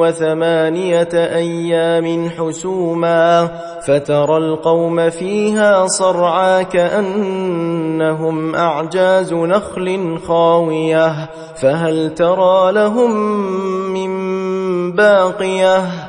[0.00, 3.50] وثمانية أيام حسوما
[3.86, 11.30] فترى القوم فيها صرعا كأنهم أعجاز نخل خاوية
[11.62, 13.10] فهل ترى لهم
[13.92, 14.12] من
[14.92, 16.07] باقية؟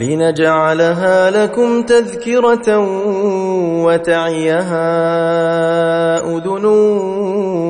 [0.00, 2.78] لنجعلها لكم تذكرة
[3.84, 4.86] وتعيها
[6.36, 6.64] أذن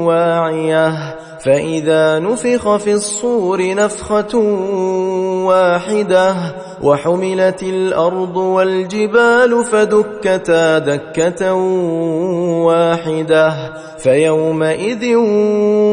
[0.07, 1.21] واعية.
[1.45, 4.39] فإذا نفخ في الصور نفخة
[5.47, 6.35] واحدة
[6.83, 11.53] وحملت الأرض والجبال فدكتا دكة
[12.65, 13.53] واحدة
[13.99, 15.17] فيومئذ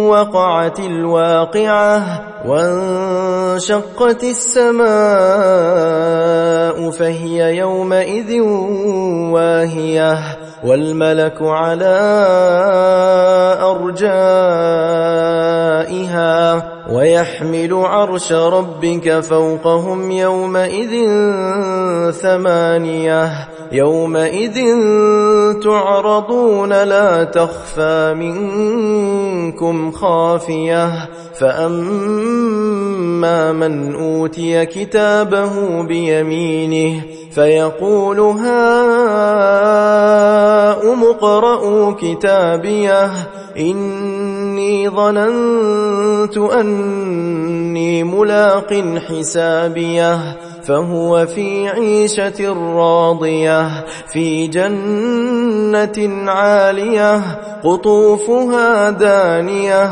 [0.08, 2.04] وقعت الواقعة
[2.48, 4.88] وانشقت السماء
[6.92, 8.42] فهي يومئذ
[9.32, 10.18] واهية
[10.64, 11.98] والملك على
[15.58, 20.77] أرجائها ويحمل عرش ربك فوقهم يومئذ
[22.12, 23.32] ثمانية
[23.72, 24.58] يومئذ
[25.64, 31.10] تعرضون لا تخفى منكم خافية.
[31.40, 32.68] فأما
[33.52, 37.02] من أوتي كتابه بيمينه
[37.32, 38.48] فيقول هاؤم
[41.04, 43.12] اقرءوا كتابيه
[43.58, 50.38] إني ظننت أني ملاق حسابيه.
[50.68, 57.22] فهو في عيشة راضية في جنة عالية
[57.64, 59.92] قطوفها دانية.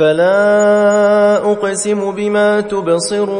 [0.00, 3.30] فلا أقسم بما تبصرون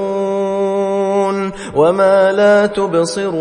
[1.75, 3.41] وما لا تبصرون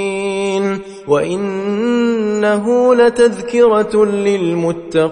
[1.11, 5.11] وإنه لتذكرة للمتقين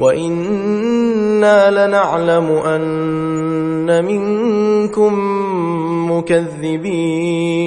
[0.00, 5.12] وإنا لنعلم أن منكم
[6.12, 7.66] مكذبين